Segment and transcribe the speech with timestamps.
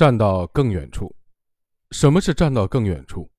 [0.00, 1.14] 站到更远处。
[1.90, 3.30] 什么是站到更远处？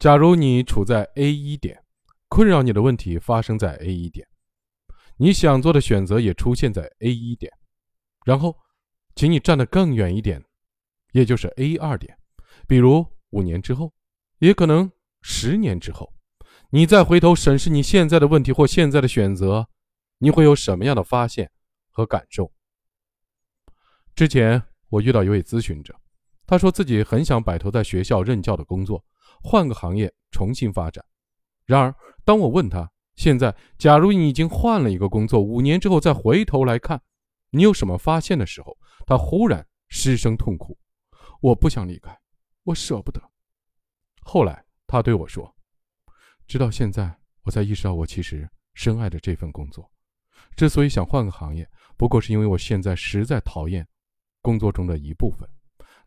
[0.00, 1.84] 假如你处在 A 一点，
[2.26, 4.26] 困扰你的问题发生在 A 一点，
[5.18, 7.52] 你想做的选择也出现在 A 一点，
[8.24, 8.56] 然后，
[9.14, 10.44] 请你站得更远一点，
[11.12, 12.18] 也就是 A 二点，
[12.66, 13.94] 比如五年之后，
[14.40, 14.90] 也可能
[15.22, 16.12] 十年之后，
[16.70, 19.68] 你再回头审视你现在的问题或现在的选择，
[20.18, 21.52] 你会有什么样的发现
[21.92, 22.50] 和感受？
[24.16, 24.60] 之前
[24.94, 25.92] 我遇到一位咨询者，
[26.46, 29.04] 他说自己很想摆脱在学校任教的工作。
[29.42, 31.04] 换个行业重新发展。
[31.66, 31.92] 然而，
[32.24, 37.02] 当我问他现在，假如你已经换了一个工作，五年之后再回头来看，
[37.50, 40.78] 你有什么发现的时候，他忽然失声痛哭
[41.42, 42.16] ：“我不想离开，
[42.62, 43.20] 我舍不得。”
[44.22, 45.52] 后来他对我说
[46.46, 49.90] ：“直到现在，我才意识到我其实深爱着这份工作。
[50.54, 53.84] 之所以想换个行业，不过是因为我现在实在讨厌
[54.44, 55.48] 工作中的一部分，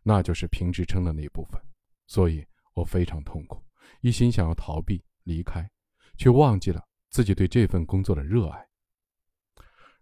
[0.02, 1.60] 那就是评职称的那部分。
[2.06, 2.42] 所以。”
[2.78, 3.60] 我非常痛苦，
[4.02, 5.68] 一心想要逃避离开，
[6.16, 8.64] 却忘记了自己对这份工作的热爱。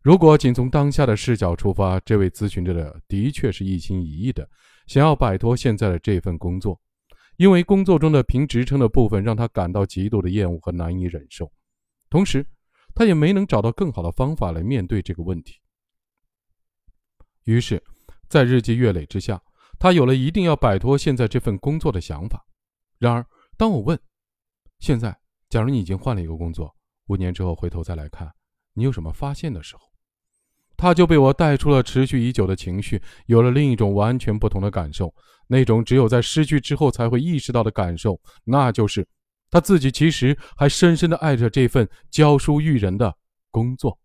[0.03, 4.47] 如果仅从当下的视角出发，这位咨询者的的确是一心一意的
[4.87, 6.79] 想要摆脱现在的这份工作，
[7.39, 11.51] 因为工作中的评职称的部分让他感到极度的厌恶和难以忍受，
[12.11, 12.47] 同时
[12.95, 15.63] 他也没能找到更好的方法来面对这个问题。
[17.45, 17.83] 于是，
[18.29, 19.41] 在日积月累之下，
[19.79, 22.45] 他有了一定要摆脱现在这份工作的想法。
[22.99, 23.99] 然而，当我问
[24.81, 25.17] ：“现在，
[25.49, 26.75] 假如你已经换了一个工作，
[27.07, 28.33] 五年之后回头再来看，
[28.75, 29.83] 你有什么发现的时候？”
[30.77, 35.15] 他就被我带出了持续已久的情绪，有了另一种完全不同的感受，
[35.47, 39.07] 那种只有在失去之后才会意识到的感受，那就是
[39.51, 43.17] 他自己其实还深深的爱着这份教书育人的
[43.51, 43.99] 工作。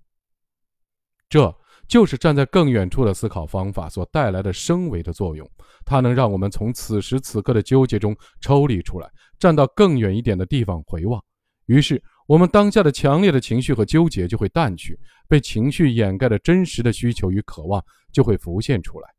[1.28, 1.61] 这。
[1.92, 5.46] 就是站在更远处的思考方法所带来的升维的作用，
[5.84, 11.22] 它能让我们从此时此刻的纠结中抽离出来，站到更远一点的地方回望。
[11.66, 17.84] 于是，我们当下的强烈的情绪和纠结就会淡去，被情绪掩盖的真实的需求与渴望
[18.14, 19.10] 就会浮现出来。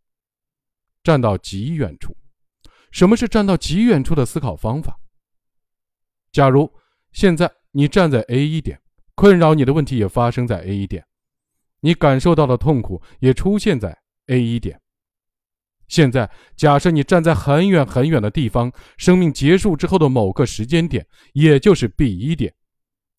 [1.04, 2.16] 站到极远处，
[2.90, 4.98] 什么是站到极远处的思考方法？
[6.32, 6.72] 假如
[7.12, 8.80] 现在你站在 A 一点，
[9.14, 11.04] 困扰你的问题也发生在 A 一点。
[11.82, 13.96] 你感受到的痛苦也出现在
[14.28, 14.80] A 一点。
[15.88, 22.54] 现在，假设你站在很远很远的地方，生命结束之后的某个时间点，也就是 B 一点，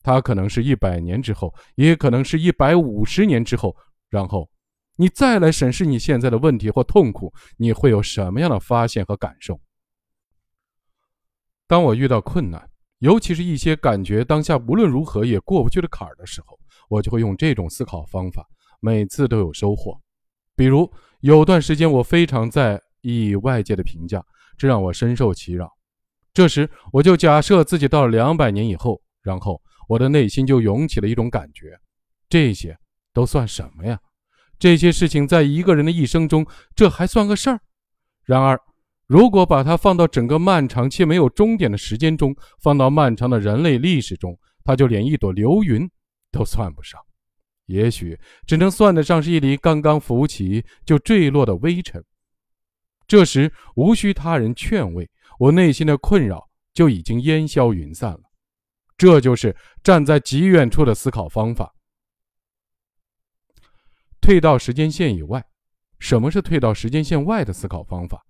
[0.01, 3.75] 它可能是一百年之后，也可能是一百五十年之后。
[4.09, 4.50] 然后，
[4.95, 9.59] 你再来审视你现在的问题或痛苦，你会有什么样的发现和感受？
[11.68, 12.68] 当我遇到困难，
[13.00, 16.57] 尤其是一些感觉当下无论如何也过不去的坎儿的时候，
[16.89, 18.45] 我就会用这种思考方法。
[18.79, 19.97] 每次都有收获，
[20.55, 24.21] 比如有段时间我非常在意外界的评价，
[24.57, 25.71] 这让我深受其扰。
[26.33, 31.77] 这时我就假设自己到了两百年以后，然后我的内心就涌起了一种感觉：
[32.27, 32.77] 这些
[33.13, 33.97] 都算什么呀？
[34.59, 36.45] 这些事情在一个人的一生中，
[36.75, 37.59] 这还算个事儿？
[38.25, 38.59] 然而，
[39.07, 45.89] 如果把它放到整个漫长且没有终点的时间中，放到漫长的人类历史中，它就连一朵流云
[46.33, 46.99] 都算不上。
[47.67, 52.03] 也许只能算得上是一粒刚刚浮起就坠落的微尘。
[53.07, 58.23] 这时无需他人劝慰，我内心的困扰就已经烟消云散了。
[58.97, 61.73] 这就是站在极远处的思考方法。
[64.19, 65.45] 退到时间线以外，
[66.00, 68.21] 什么是退到时间线外的思考方法？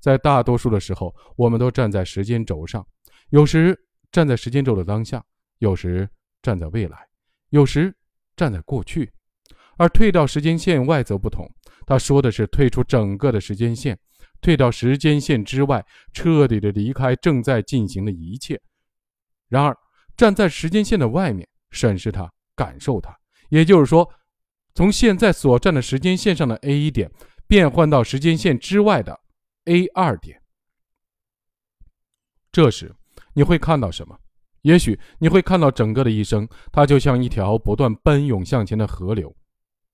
[0.00, 2.86] 在大多数的时候，我们都站在时间轴上，
[3.28, 3.78] 有时
[4.10, 5.24] 站在时间轴的当下，
[5.58, 6.08] 有时
[6.40, 7.06] 站在未来，
[7.50, 7.94] 有时。
[8.36, 9.12] 站在过去，
[9.76, 11.46] 而退到时间线外则不同。
[11.86, 13.98] 他说的是退出整个的时间线，
[14.40, 15.84] 退到时间线之外，
[16.14, 18.58] 彻底的离开正在进行的一切。
[19.48, 19.76] 然而，
[20.16, 23.14] 站在时间线的外面，审视它，感受它，
[23.50, 24.10] 也就是说，
[24.74, 27.12] 从现在所站的时间线上的 A 一点，
[27.46, 29.20] 变换到时间线之外的
[29.66, 30.40] A 二点。
[32.50, 32.94] 这时，
[33.34, 34.18] 你会看到什么？
[34.62, 39.34] 也许你会看到整个的一生，它就像一条不断奔涌向前的河流，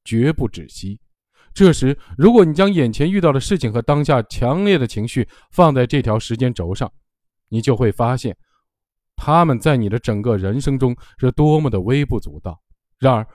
[0.04, 1.00] 绝不止息。
[1.54, 6.92] 这时，如果你将眼前遇到的事情和当下强烈的情绪放在这条时间轴上，
[7.48, 8.36] 你就会发现，
[9.16, 12.60] 他们在你的整个人生中是多么的微不足道。
[12.98, 13.26] 然而，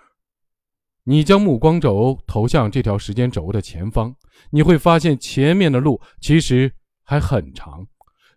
[1.04, 4.16] 你将目光轴投向这条时间轴的前方，
[4.51, 6.72] 你会发现前面的路其实
[7.04, 7.88] 还很长，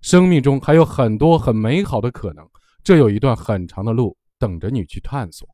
[0.01, 2.49] 生命中还有很多很美好的可能。
[2.85, 5.49] 这有一段很长的路等着你去探索，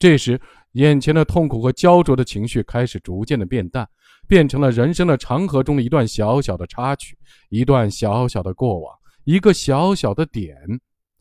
[0.00, 0.38] 这时，
[0.72, 3.88] 眼前的痛苦和焦灼的情绪开始逐渐的变淡，
[4.26, 7.16] 变成了人生的长河中的一段小小的插曲，
[7.50, 10.56] 一段小小的过往，一个小小的点，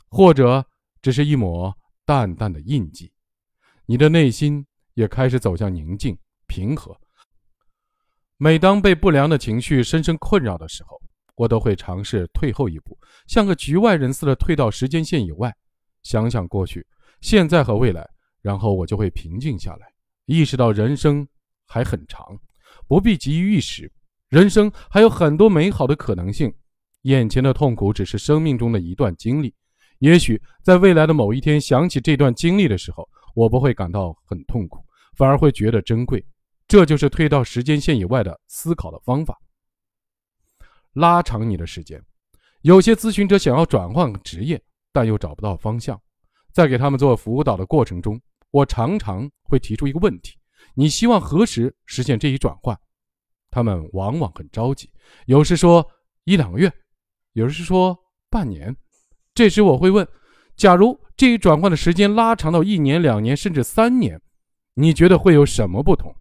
[0.10, 0.66] 或者
[1.00, 1.72] 只是一抹
[2.06, 3.12] 淡淡的印记。
[3.86, 4.66] 你的内心
[4.96, 6.18] 也开始走向宁静、
[6.48, 6.98] 平和。
[8.38, 11.00] 每当被不良的情绪深深困扰的时候，
[11.42, 12.96] 我都会尝试退后一步，
[13.26, 15.52] 像个局外人似的退到时间线以外，
[16.04, 16.86] 想想过去、
[17.20, 18.08] 现在和未来。
[18.44, 19.88] 然后我就会平静下来，
[20.26, 21.28] 意识到人生
[21.66, 22.40] 还很长，
[22.88, 23.92] 不必急于一时，
[24.30, 26.54] 人生还有很多美好的可能性。
[27.04, 29.52] 眼前的痛苦只是生命中的一段经历，
[29.98, 34.86] 也许在未来的某一天想起这段经历的时候，我不会感到很痛苦，
[35.18, 36.24] 反而会觉得珍贵。
[36.68, 39.40] 这就是退到时间线以外的思考的方法。
[40.94, 42.02] 拉长你的时间，
[42.62, 44.62] 有些咨询者想要转换职业，
[44.92, 46.00] 但又找不到方向，
[46.52, 48.20] 在给他们做辅导的过程中。
[48.52, 50.38] 我常常会提出一个问题：
[50.76, 52.78] 你希望何时实现这一转换？
[53.50, 54.90] 他们往往很着急，
[55.26, 55.86] 有时说
[56.26, 56.72] 一两个月，
[57.34, 57.98] 有时说
[58.30, 58.76] 半年。
[59.34, 60.06] 这时我会问：
[60.58, 64.22] 假如这一转换的时间拉长到一年、两年，甚至三年，
[64.74, 66.14] 你觉得会有什么不同？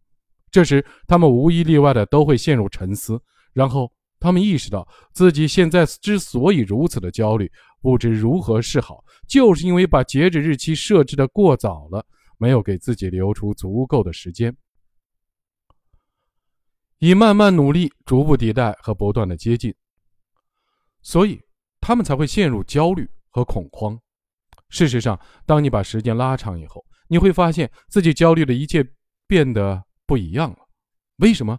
[0.52, 3.20] 这时他们无一例外的都会陷入沉思，
[3.52, 7.50] 然后他们意识到自己现在之所以如此的焦虑，
[7.81, 12.06] 不知如何是好，就是因为把截止日期设置的过早了。
[12.43, 14.56] 没有给自己留出足够的时间，
[16.99, 19.75] 以慢慢努力、逐步迭代和不断的接近，
[21.02, 21.38] 所以
[21.82, 24.00] 他们才会陷入焦虑和恐慌。
[24.70, 28.82] 事实上，当你把时间拉长以后，你会发现自己焦虑的一切
[29.26, 30.58] 变得不一样了。
[31.16, 31.58] 为什么？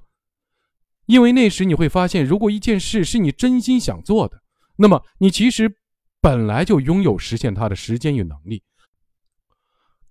[1.06, 4.42] 因为那时你会发现，如果一件事是你真心想做的，
[4.76, 5.74] 那么你其实
[6.22, 8.64] 本来就拥有实现它的时间与能力。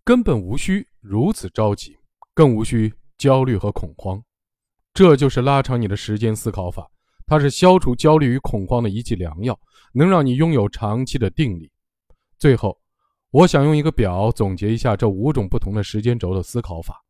[0.05, 1.97] 根本无需如此着急，
[2.35, 4.23] 更无需焦虑和恐慌。
[4.93, 6.91] 这就是拉长你的时间思考法，
[7.27, 9.59] 它是消除焦虑与恐慌的一剂良药，
[9.93, 11.71] 能让你拥有长期的定力。
[12.39, 12.77] 最后，
[13.31, 17.01] 我想用一个表总结一下这五种不同的时间轴的思考法。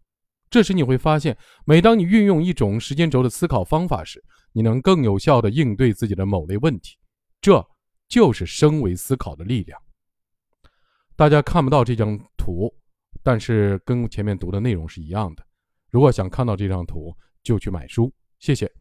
[0.51, 6.99] 这时你会发现，每当你运用一种时间轴的思考方法时，你能更有效地应对自己的某类问题。
[7.41, 7.67] 这
[8.09, 9.81] 就是升维思考的力量。
[11.17, 12.75] 大家看不到这张图。
[13.23, 15.45] 但是跟前面读的内容是一样的。
[15.91, 18.11] 如果想看到这张图，就去买书。
[18.39, 18.80] 谢谢。